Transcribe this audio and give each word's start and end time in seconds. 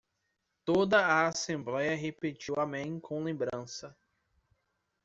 Toda 0.65 1.05
a 1.05 1.27
assembléia 1.27 1.95
repetiu 1.95 2.55
Amém 2.59 2.99
com 2.99 3.21
lembrança. 3.23 3.95